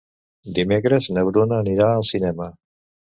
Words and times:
Dimecres 0.59 1.09
na 1.17 1.25
Bruna 1.27 1.59
anirà 1.67 1.91
al 1.99 2.07
cinema. 2.13 2.49